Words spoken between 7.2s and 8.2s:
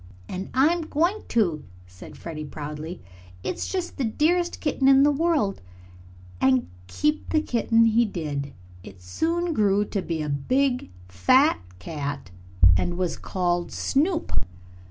the kitten he